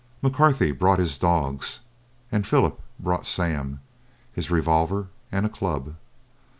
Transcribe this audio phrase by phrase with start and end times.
[0.23, 1.81] McCarthy brought his dogs,
[2.31, 3.81] and Philip brought Sam,
[4.33, 5.93] his revolver, and a club.